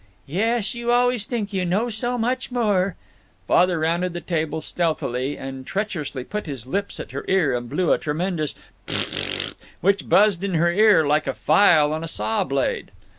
[0.25, 2.95] "Yes, you always think you know so much more"
[3.47, 7.93] Father rounded the table, stealthily and treacherously put his lips at her ear, and blew
[7.93, 8.55] a tremendous
[8.87, 12.89] "Zzzzzzzz," which buzzed in her ear like a file on a saw blade.